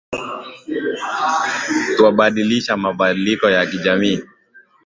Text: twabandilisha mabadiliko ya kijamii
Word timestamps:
twabandilisha 1.97 2.77
mabadiliko 2.77 3.49
ya 3.49 3.65
kijamii 3.65 4.19